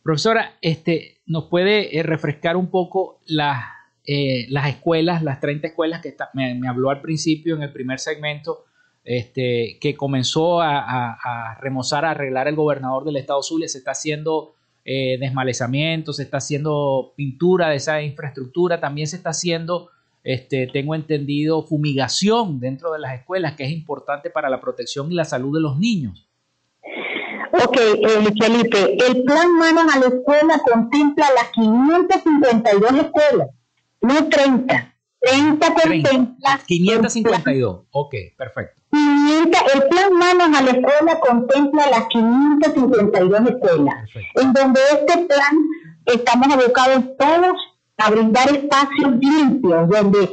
[0.03, 3.63] Profesora, este, ¿nos puede eh, refrescar un poco las,
[4.07, 7.99] eh, las escuelas, las 30 escuelas que me, me, habló al principio en el primer
[7.99, 8.65] segmento,
[9.05, 14.55] este, que comenzó a, remozar, a arreglar el gobernador del estado Zulia, se está haciendo
[14.85, 19.91] eh, desmalezamiento, se está haciendo pintura de esa infraestructura, también se está haciendo,
[20.23, 25.15] este, tengo entendido, fumigación dentro de las escuelas, que es importante para la protección y
[25.15, 26.27] la salud de los niños.
[27.53, 33.49] Ok, eh, Felipe, el plan Manos a la Escuela contempla las 552 escuelas,
[34.01, 34.94] no 30.
[35.25, 36.61] 30 contempla.
[36.67, 38.83] 552, ok, perfecto.
[38.93, 45.57] el plan Manos a la Escuela contempla las 552 escuelas, en donde este plan
[46.07, 47.57] estamos abocados todos
[47.97, 50.31] a brindar espacios limpios, donde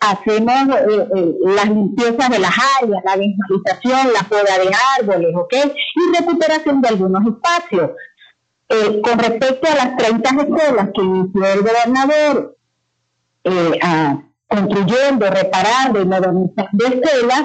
[0.00, 5.54] hacemos eh, eh, las limpiezas de las áreas, la desmalización, la poda de árboles, ¿ok?
[5.54, 7.90] Y recuperación de algunos espacios.
[8.68, 12.56] Eh, con respecto a las 30 escuelas que inició el gobernador
[13.82, 17.44] a, construyendo, reparando y modernizando escuelas,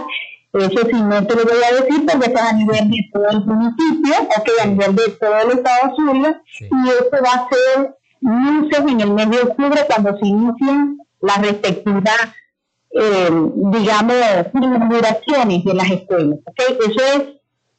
[0.54, 3.46] eso sí no te lo voy a decir porque está a nivel de todo el
[3.46, 8.80] municipio, ok, a nivel de todo el estado Zulia, y eso va a ser luces
[8.80, 12.34] en el mes de octubre cuando se inicien las respectivas
[12.98, 14.16] eh, digamos,
[14.54, 16.40] inauguraciones de las escuelas.
[16.46, 16.78] ¿okay?
[16.88, 17.24] Eso es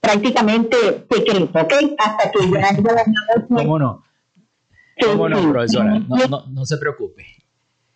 [0.00, 0.76] prácticamente
[1.10, 1.72] secreto, ¿ok?
[1.98, 3.04] Hasta que ya haya
[3.48, 4.04] ¿Cómo no?
[5.02, 5.98] ¿Cómo no, profesora?
[5.98, 7.24] No, no, no, se preocupe.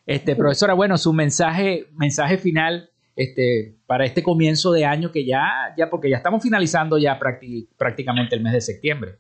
[0.07, 5.75] Este, profesora, bueno, su mensaje, mensaje final este, para este comienzo de año que ya,
[5.77, 9.19] ya porque ya estamos finalizando ya prácticamente el mes de septiembre.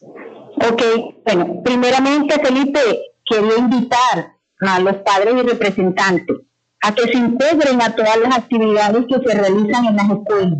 [0.00, 0.82] Ok,
[1.24, 2.80] bueno, primeramente, Felipe,
[3.24, 6.36] quería invitar a los padres y representantes
[6.80, 10.58] a que se integren a todas las actividades que se realizan en las escuelas.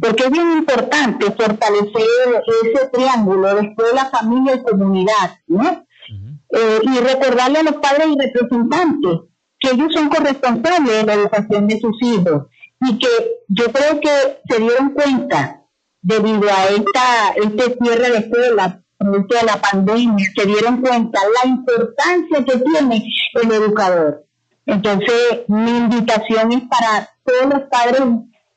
[0.00, 5.85] Porque es bien importante fortalecer ese triángulo de escuela, familia y comunidad, ¿no?
[6.50, 9.20] Eh, y recordarle a los padres y representantes
[9.58, 12.46] que ellos son corresponsables de la educación de sus hijos
[12.80, 13.08] y que
[13.48, 15.62] yo creo que se dieron cuenta
[16.02, 21.50] debido a esta este cierre de escuela producto de la pandemia, se dieron cuenta la
[21.50, 24.24] importancia que tiene el educador.
[24.64, 28.02] Entonces, mi invitación es para todos los padres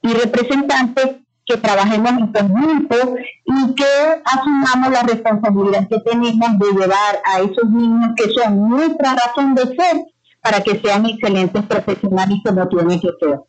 [0.01, 1.17] y representantes
[1.49, 2.95] que trabajemos en conjunto
[3.43, 3.83] y que
[4.23, 9.63] asumamos la responsabilidad que tenemos de llevar a esos niños que son nuestra razón de
[9.63, 9.97] ser
[10.41, 13.39] para que sean excelentes profesionales como tienen que ser.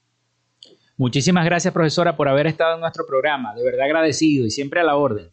[0.96, 3.54] Muchísimas gracias, profesora, por haber estado en nuestro programa.
[3.54, 5.28] De verdad agradecido y siempre a la orden.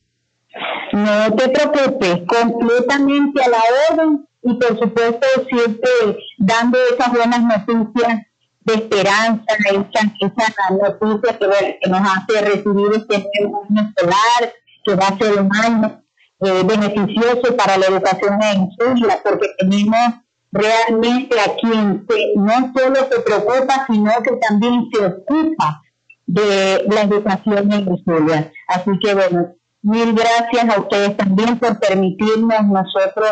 [0.91, 5.89] No te preocupes, completamente a la orden y por supuesto siempre
[6.37, 8.27] dando esas buenas noticias
[8.67, 14.53] de esperanza, esa, esa noticia que, que, nos hace recibir este nuevo año escolar,
[14.83, 16.03] que va a ser un año
[16.41, 20.15] eh, beneficioso para la educación en Zulia, porque tenemos
[20.51, 22.05] realmente a quien
[22.35, 25.81] no solo se preocupa, sino que también se ocupa
[26.25, 28.51] de la educación en Zulia.
[28.67, 33.31] Así que bueno, mil gracias a ustedes también por permitirnos nosotros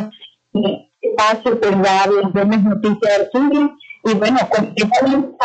[0.54, 3.76] eh, espacio dar las buenas noticias del sur
[4.06, 5.38] y bueno, completamente,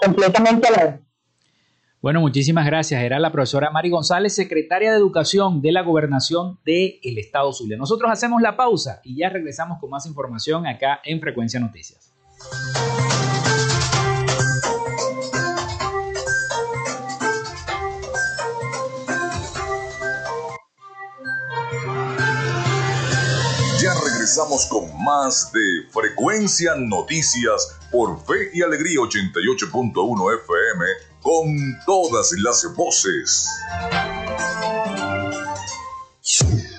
[0.00, 1.00] completamente a la
[2.02, 3.02] bueno, muchísimas gracias.
[3.02, 7.76] Era la profesora Mari González, secretaria de Educación de la Gobernación del Estado Zulia.
[7.76, 12.14] Nosotros hacemos la pausa y ya regresamos con más información acá en Frecuencia Noticias.
[24.30, 30.84] Regresamos con más de Frecuencia Noticias por Fe y Alegría 88.1 FM
[31.20, 33.48] con todas las voces.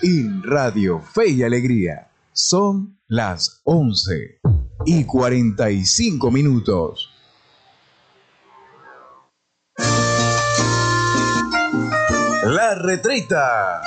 [0.02, 4.40] En Radio Fe y Alegría son las 11
[4.86, 7.10] y 45 minutos.
[12.46, 13.82] La retreta.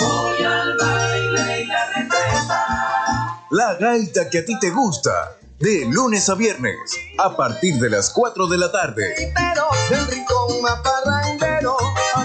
[0.00, 2.11] Voy al baile y la retreta.
[3.52, 5.36] La gaita que a ti te gusta.
[5.58, 6.78] De lunes a viernes,
[7.18, 9.34] a partir de las 4 de la tarde.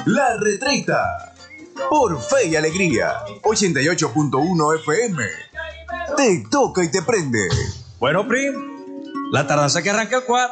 [0.06, 1.36] La retreta.
[1.90, 3.26] Por fe y alegría.
[3.44, 5.24] 88.1 FM.
[6.16, 7.50] Te toca y te prende.
[8.00, 8.56] Bueno, Prim,
[9.34, 10.50] la tardanza que arranca el cuad.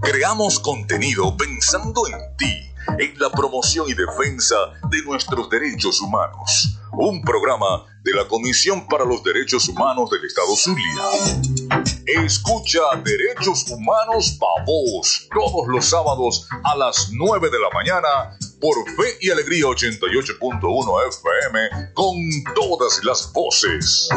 [0.00, 4.56] Creamos contenido pensando en ti, en la promoción y defensa
[4.90, 6.78] de nuestros derechos humanos.
[6.92, 11.84] Un programa de la Comisión para los Derechos Humanos del Estado Zulia.
[12.06, 18.76] Escucha Derechos Humanos Pa' Vos todos los sábados a las 9 de la mañana por
[18.96, 22.16] Fe y Alegría 88.1 FM con
[22.54, 24.08] todas las voces.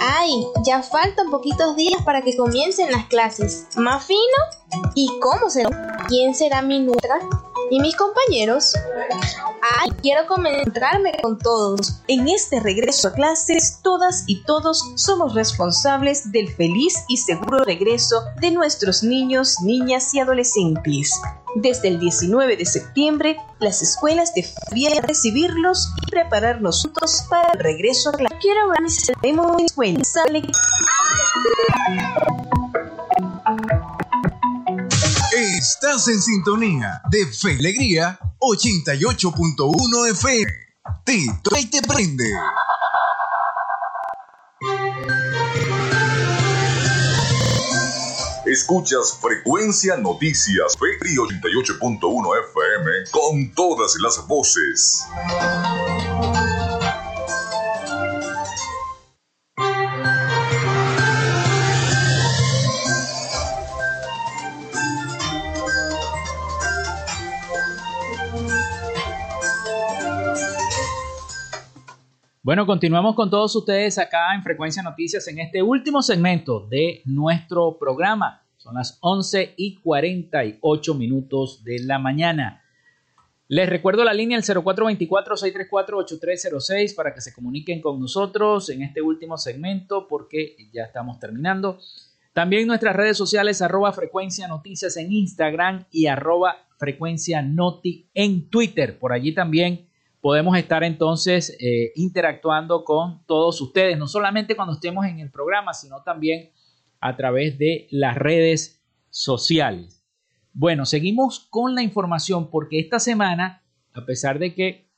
[0.00, 3.66] Ay, ya faltan poquitos días para que comiencen las clases.
[3.76, 4.20] ¿Más fino?
[4.94, 5.96] ¿Y cómo será?
[6.08, 7.18] ¿Quién será mi nutra?
[7.70, 8.74] ¿Y mis compañeros?
[9.80, 12.02] Ay, quiero concentrarme con todos.
[12.08, 18.22] En este regreso a clases, todas y todos somos responsables del feliz y seguro regreso
[18.40, 21.20] de nuestros niños, niñas y adolescentes.
[21.58, 28.10] Desde el 19 de septiembre, las escuelas deberían recibirlos y prepararnos juntos para el regreso
[28.10, 28.38] a clases.
[28.42, 28.66] Quiero.
[30.04, 30.42] Sale.
[35.32, 40.52] Estás en sintonía de Fe Alegría 88.1 FM.
[41.06, 42.34] Te toca y te prende.
[48.56, 52.00] Escuchas Frecuencia Noticias y 88.1
[52.48, 55.04] FM con todas las voces.
[72.42, 77.76] Bueno, continuamos con todos ustedes acá en Frecuencia Noticias en este último segmento de nuestro
[77.76, 78.45] programa.
[78.66, 82.64] Son las 11 y 48 minutos de la mañana.
[83.46, 89.38] Les recuerdo la línea el 0424-634-8306 para que se comuniquen con nosotros en este último
[89.38, 91.78] segmento porque ya estamos terminando.
[92.32, 98.98] También nuestras redes sociales arroba frecuencia noticias en Instagram y arroba frecuencia noti en Twitter.
[98.98, 99.86] Por allí también
[100.20, 105.72] podemos estar entonces eh, interactuando con todos ustedes, no solamente cuando estemos en el programa,
[105.72, 106.50] sino también
[107.00, 110.04] a través de las redes sociales.
[110.52, 113.62] Bueno, seguimos con la información porque esta semana,
[113.94, 114.90] a pesar de que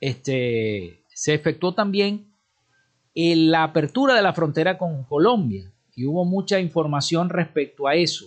[0.00, 2.32] este, se efectuó también
[3.14, 8.26] la apertura de la frontera con Colombia y hubo mucha información respecto a eso,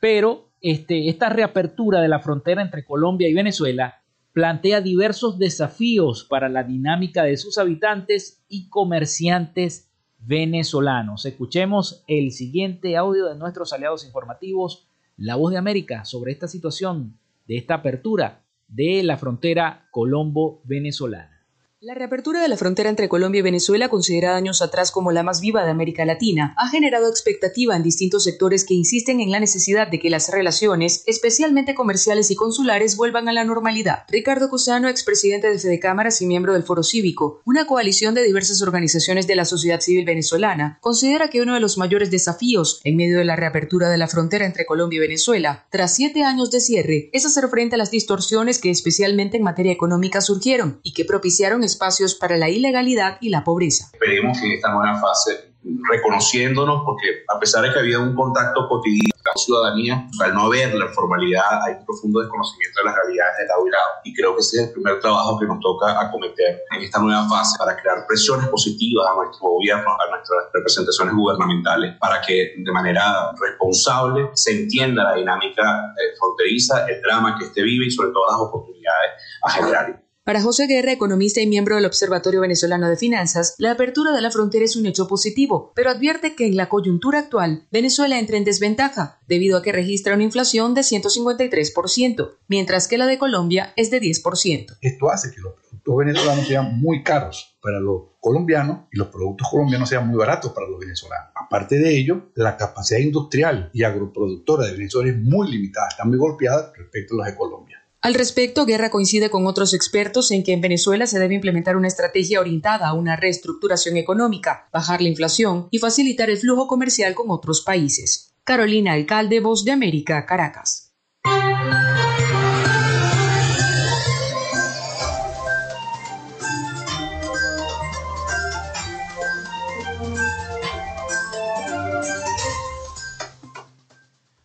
[0.00, 4.02] pero este, esta reapertura de la frontera entre Colombia y Venezuela
[4.32, 9.87] plantea diversos desafíos para la dinámica de sus habitantes y comerciantes
[10.18, 11.24] venezolanos.
[11.24, 17.18] Escuchemos el siguiente audio de nuestros aliados informativos, La Voz de América, sobre esta situación
[17.46, 21.37] de esta apertura de la frontera colombo-venezolana.
[21.80, 25.40] La reapertura de la frontera entre Colombia y Venezuela, considerada años atrás como la más
[25.40, 29.86] viva de América Latina, ha generado expectativa en distintos sectores que insisten en la necesidad
[29.86, 34.02] de que las relaciones, especialmente comerciales y consulares, vuelvan a la normalidad.
[34.08, 38.60] Ricardo Cusano, expresidente de Fede Cámaras y miembro del Foro Cívico, una coalición de diversas
[38.60, 43.18] organizaciones de la sociedad civil venezolana, considera que uno de los mayores desafíos en medio
[43.18, 47.08] de la reapertura de la frontera entre Colombia y Venezuela, tras siete años de cierre,
[47.12, 51.67] es hacer frente a las distorsiones que especialmente en materia económica surgieron y que propiciaron
[51.68, 53.90] espacios para la ilegalidad y la pobreza.
[53.92, 55.52] Esperemos que en esta nueva fase,
[55.90, 60.74] reconociéndonos, porque a pesar de que había un contacto cotidiano la ciudadanía, al no haber
[60.74, 63.88] la formalidad, hay un profundo desconocimiento de las realidades de lado y lado.
[64.04, 67.28] Y creo que ese es el primer trabajo que nos toca acometer en esta nueva
[67.28, 72.72] fase para crear presiones positivas a nuestro gobierno, a nuestras representaciones gubernamentales, para que de
[72.72, 78.10] manera responsable se entienda la dinámica eh, fronteriza, el drama que este vive y sobre
[78.10, 79.10] todo las oportunidades
[79.42, 80.07] a generar.
[80.28, 84.30] Para José Guerra, economista y miembro del Observatorio Venezolano de Finanzas, la apertura de la
[84.30, 88.44] frontera es un hecho positivo, pero advierte que en la coyuntura actual Venezuela entra en
[88.44, 93.90] desventaja, debido a que registra una inflación de 153%, mientras que la de Colombia es
[93.90, 94.76] de 10%.
[94.82, 99.48] Esto hace que los productos venezolanos sean muy caros para los colombianos y los productos
[99.50, 101.32] colombianos sean muy baratos para los venezolanos.
[101.36, 106.18] Aparte de ello, la capacidad industrial y agroproductora de Venezuela es muy limitada, está muy
[106.18, 107.82] golpeada respecto a las de Colombia.
[108.00, 111.88] Al respecto, Guerra coincide con otros expertos en que en Venezuela se debe implementar una
[111.88, 117.30] estrategia orientada a una reestructuración económica, bajar la inflación y facilitar el flujo comercial con
[117.30, 118.34] otros países.
[118.44, 120.92] Carolina Alcalde, Voz de América, Caracas.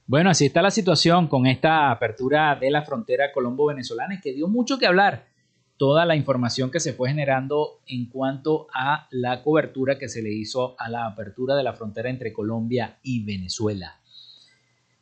[0.05, 4.77] Bueno, así está la situación con esta apertura de la frontera colombo-venezolana que dio mucho
[4.77, 5.27] que hablar.
[5.77, 10.31] Toda la información que se fue generando en cuanto a la cobertura que se le
[10.33, 14.01] hizo a la apertura de la frontera entre Colombia y Venezuela.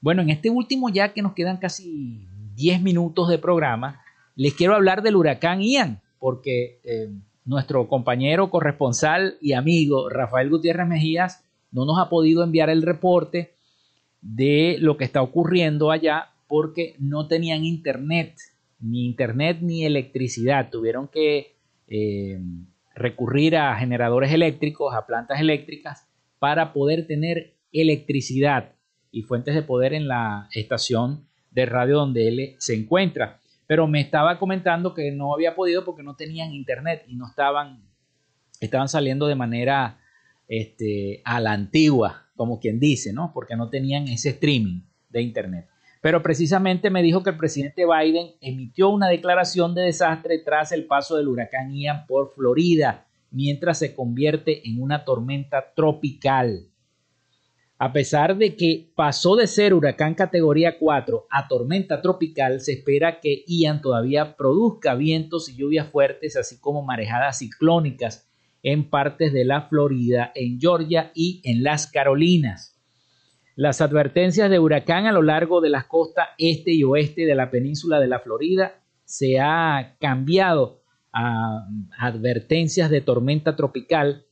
[0.02, 4.04] Bueno, en este último ya que nos quedan casi 10 minutos de programa,
[4.36, 7.10] les quiero hablar del huracán Ian, porque eh,
[7.44, 13.56] nuestro compañero corresponsal y amigo Rafael Gutiérrez Mejías no nos ha podido enviar el reporte
[14.22, 18.36] de lo que está ocurriendo allá porque no tenían internet,
[18.80, 20.70] ni internet ni electricidad.
[20.70, 21.56] Tuvieron que
[21.88, 22.40] eh,
[22.96, 26.08] recurrir a generadores eléctricos, a plantas eléctricas,
[26.40, 28.74] para poder tener electricidad
[29.12, 33.40] y fuentes de poder en la estación de radio donde él se encuentra.
[33.68, 37.84] Pero me estaba comentando que no había podido porque no tenían internet y no estaban,
[38.60, 40.00] estaban saliendo de manera
[40.48, 43.30] este, a la antigua, como quien dice, ¿no?
[43.36, 44.82] Porque no tenían ese streaming
[45.12, 45.68] de Internet.
[46.02, 50.88] Pero precisamente me dijo que el presidente Biden emitió una declaración de desastre tras el
[50.88, 56.66] paso del huracán Ian por Florida, mientras se convierte en una tormenta tropical.
[57.78, 63.20] A pesar de que pasó de ser huracán categoría 4 a tormenta tropical, se espera
[63.20, 68.31] que Ian todavía produzca vientos y lluvias fuertes, así como marejadas ciclónicas
[68.64, 72.80] en partes de la Florida, en Georgia y en las Carolinas.
[73.56, 77.52] Las advertencias de huracán a lo largo de las costas este y oeste de la
[77.52, 81.68] península de la Florida se ha cambiado a
[82.00, 84.26] advertencias de tormenta tropical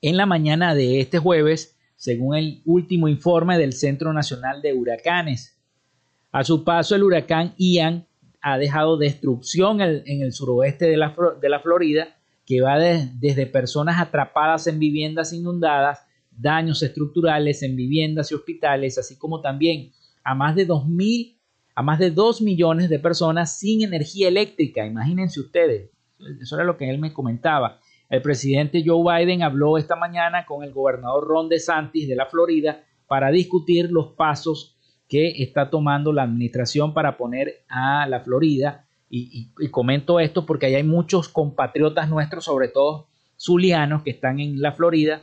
[0.00, 5.60] en la mañana de este jueves, según el último informe del Centro Nacional de Huracanes.
[6.30, 8.06] A su paso, el huracán Ian
[8.40, 12.17] ha dejado destrucción en el suroeste de la, de la Florida
[12.48, 19.18] que va desde personas atrapadas en viviendas inundadas, daños estructurales en viviendas y hospitales, así
[19.18, 19.92] como también
[20.24, 21.36] a más de 2.000,
[21.74, 24.86] a más de 2 millones de personas sin energía eléctrica.
[24.86, 25.90] Imagínense ustedes,
[26.40, 27.80] eso era lo que él me comentaba.
[28.08, 32.82] El presidente Joe Biden habló esta mañana con el gobernador Ron DeSantis de la Florida
[33.06, 39.50] para discutir los pasos que está tomando la administración para poner a la Florida y,
[39.70, 44.72] comento esto porque ahí hay muchos compatriotas nuestros, sobre todo zulianos, que están en la
[44.72, 45.22] Florida,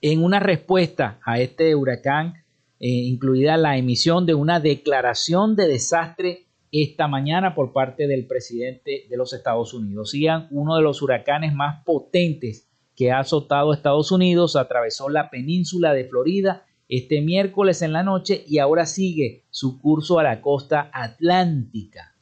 [0.00, 2.44] en una respuesta a este huracán,
[2.78, 9.06] eh, incluida la emisión de una declaración de desastre esta mañana por parte del presidente
[9.08, 10.12] de los Estados Unidos.
[10.12, 15.94] Ian, uno de los huracanes más potentes que ha azotado Estados Unidos, atravesó la península
[15.94, 20.90] de Florida este miércoles en la noche y ahora sigue su curso a la costa
[20.92, 22.13] atlántica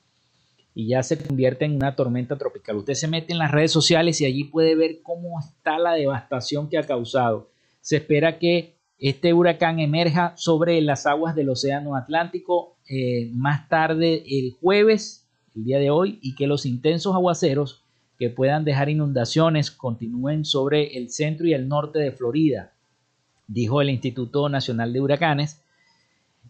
[0.74, 2.76] y ya se convierte en una tormenta tropical.
[2.76, 6.68] Usted se mete en las redes sociales y allí puede ver cómo está la devastación
[6.68, 7.50] que ha causado.
[7.80, 14.22] Se espera que este huracán emerja sobre las aguas del Océano Atlántico eh, más tarde
[14.26, 17.82] el jueves, el día de hoy, y que los intensos aguaceros
[18.18, 22.74] que puedan dejar inundaciones continúen sobre el centro y el norte de Florida,
[23.48, 25.60] dijo el Instituto Nacional de Huracanes.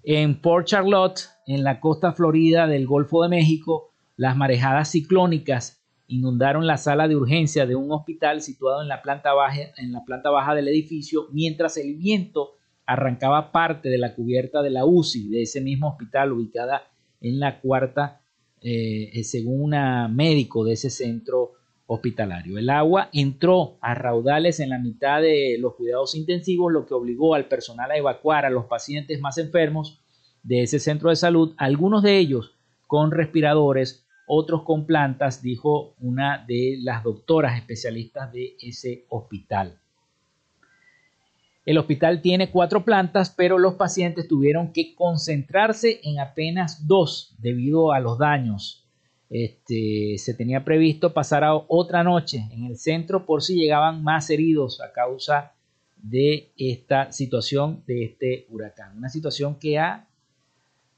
[0.02, 6.66] En Port Charlotte, en la costa florida del Golfo de México, las marejadas ciclónicas inundaron
[6.66, 10.30] la sala de urgencia de un hospital situado en la planta baja, en la planta
[10.30, 12.52] baja del edificio, mientras el viento
[12.84, 16.82] arrancaba parte de la cubierta de la UCI de ese mismo hospital ubicada
[17.20, 18.20] en la cuarta,
[18.60, 21.52] eh, eh, según una médico de ese centro
[21.86, 22.58] hospitalario.
[22.58, 27.34] El agua entró a raudales en la mitad de los cuidados intensivos, lo que obligó
[27.34, 30.00] al personal a evacuar a los pacientes más enfermos
[30.42, 32.54] de ese centro de salud, algunos de ellos
[32.92, 39.80] con respiradores otros con plantas, dijo una de las doctoras especialistas de ese hospital.
[41.64, 47.92] El hospital tiene cuatro plantas, pero los pacientes tuvieron que concentrarse en apenas dos debido
[47.92, 48.86] a los daños.
[49.30, 54.82] Este, se tenía previsto pasar otra noche en el centro por si llegaban más heridos
[54.82, 55.54] a causa
[55.96, 58.98] de esta situación de este huracán.
[58.98, 60.11] Una situación que ha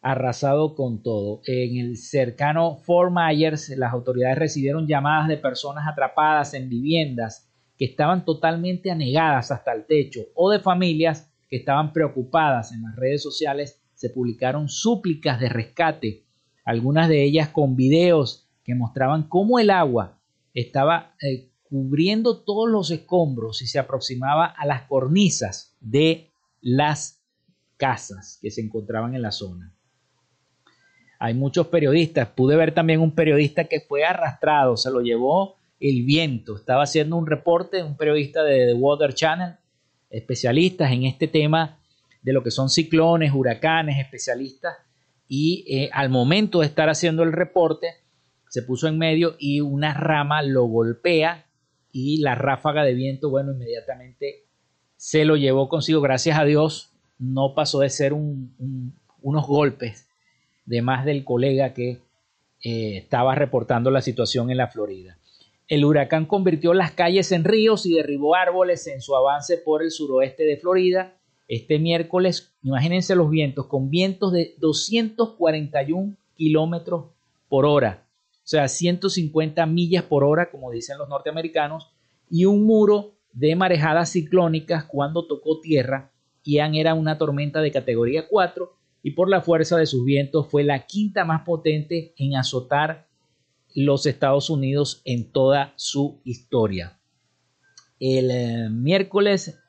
[0.04, 1.40] arrasado con todo.
[1.46, 7.48] En el cercano Fort Myers, las autoridades recibieron llamadas de personas atrapadas en viviendas
[7.78, 12.72] que estaban totalmente anegadas hasta el techo o de familias que estaban preocupadas.
[12.72, 16.24] En las redes sociales se publicaron súplicas de rescate,
[16.66, 20.18] algunas de ellas con videos que mostraban cómo el agua
[20.52, 26.30] estaba eh, cubriendo todos los escombros y se aproximaba a las cornisas de
[26.60, 27.22] las
[27.78, 29.74] casas que se encontraban en la zona.
[31.24, 36.02] Hay muchos periodistas, pude ver también un periodista que fue arrastrado, se lo llevó el
[36.02, 39.54] viento, estaba haciendo un reporte, un periodista de The Water Channel,
[40.10, 41.78] especialistas en este tema
[42.20, 44.76] de lo que son ciclones, huracanes, especialistas,
[45.26, 47.86] y eh, al momento de estar haciendo el reporte,
[48.50, 51.46] se puso en medio y una rama lo golpea
[51.90, 54.44] y la ráfaga de viento, bueno, inmediatamente
[54.98, 56.02] se lo llevó consigo.
[56.02, 60.06] Gracias a Dios, no pasó de ser unos golpes
[60.64, 62.00] de más del colega que
[62.62, 65.18] eh, estaba reportando la situación en la Florida.
[65.68, 69.90] El huracán convirtió las calles en ríos y derribó árboles en su avance por el
[69.90, 71.14] suroeste de Florida.
[71.48, 77.06] Este miércoles, imagínense los vientos, con vientos de 241 kilómetros
[77.48, 78.04] por hora
[78.44, 81.90] o sea, 150 millas por hora, como dicen los norteamericanos,
[82.28, 86.10] y un muro de marejadas ciclónicas cuando tocó tierra.
[86.44, 88.70] Ian era una tormenta de categoría 4
[89.04, 93.06] y por la fuerza de sus vientos fue la quinta más potente en azotar
[93.74, 96.98] los Estados Unidos en toda su historia.
[98.00, 99.60] El eh, miércoles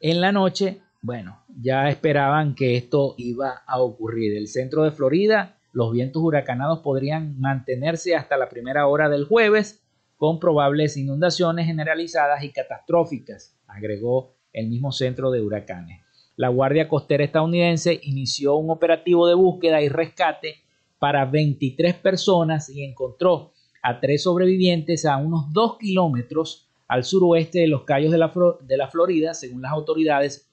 [0.00, 4.36] en la noche, bueno, ya esperaban que esto iba a ocurrir.
[4.36, 9.82] El centro de Florida los vientos huracanados podrían mantenerse hasta la primera hora del jueves,
[10.16, 16.01] con probables inundaciones generalizadas y catastróficas, agregó el mismo centro de huracanes.
[16.36, 20.56] La Guardia Costera estadounidense inició un operativo de búsqueda y rescate
[20.98, 23.52] para 23 personas y encontró
[23.82, 28.76] a tres sobrevivientes a unos 2 kilómetros al suroeste de los Cayos de la, de
[28.76, 30.50] la Florida, según las autoridades.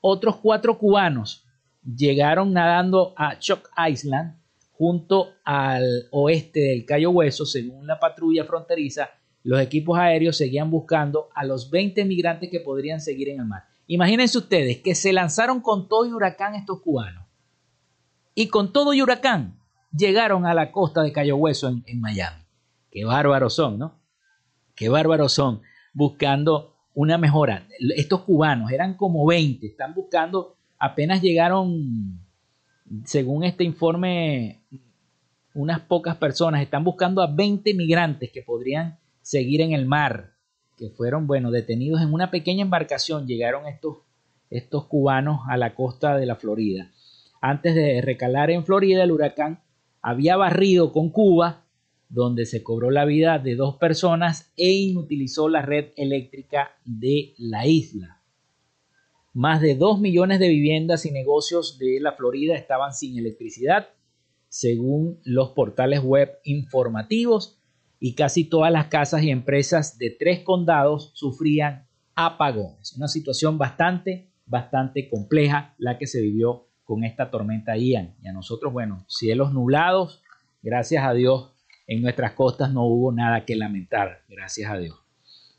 [0.00, 1.44] Otros cuatro cubanos
[1.84, 4.38] llegaron nadando a Chuck Island,
[4.72, 9.10] junto al oeste del Cayo Hueso, según la patrulla fronteriza,
[9.42, 13.69] los equipos aéreos seguían buscando a los 20 migrantes que podrían seguir en el mar.
[13.92, 17.26] Imagínense ustedes que se lanzaron con todo y huracán estos cubanos.
[18.36, 19.58] Y con todo y huracán
[19.90, 22.44] llegaron a la costa de Cayo Hueso en, en Miami.
[22.88, 24.00] Qué bárbaros son, ¿no?
[24.76, 25.62] Qué bárbaros son
[25.92, 27.66] buscando una mejora.
[27.96, 32.20] Estos cubanos eran como 20, están buscando apenas llegaron,
[33.04, 34.62] según este informe,
[35.52, 36.62] unas pocas personas.
[36.62, 40.36] Están buscando a 20 migrantes que podrían seguir en el mar,
[40.80, 43.26] que fueron, bueno, detenidos en una pequeña embarcación.
[43.26, 43.98] Llegaron estos,
[44.48, 46.90] estos cubanos a la costa de la Florida.
[47.42, 49.62] Antes de recalar en Florida, el huracán
[50.00, 51.66] había barrido con Cuba,
[52.08, 57.66] donde se cobró la vida de dos personas e inutilizó la red eléctrica de la
[57.66, 58.22] isla.
[59.34, 63.90] Más de 2 millones de viviendas y negocios de la Florida estaban sin electricidad,
[64.48, 67.59] según los portales web informativos,
[68.00, 72.94] y casi todas las casas y empresas de tres condados sufrían apagones.
[72.96, 78.16] Una situación bastante, bastante compleja la que se vivió con esta tormenta Ian.
[78.22, 80.22] Y a nosotros, bueno, cielos nublados,
[80.62, 81.52] gracias a Dios,
[81.86, 84.96] en nuestras costas no hubo nada que lamentar, gracias a Dios,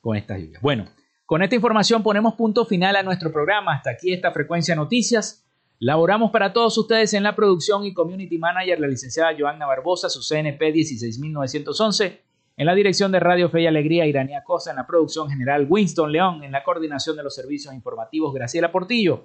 [0.01, 0.61] con estas lluvias.
[0.61, 0.85] Bueno,
[1.27, 3.75] con esta información ponemos punto final a nuestro programa.
[3.75, 5.45] Hasta aquí esta frecuencia noticias.
[5.77, 10.21] Laboramos para todos ustedes en la producción y community manager la licenciada Joanna Barbosa, su
[10.21, 12.30] CNP 16911.
[12.57, 14.71] En la dirección de Radio Fe y Alegría, Iranía Cosa.
[14.71, 16.43] En la producción general, Winston León.
[16.43, 19.23] En la coordinación de los servicios informativos, Graciela Portillo.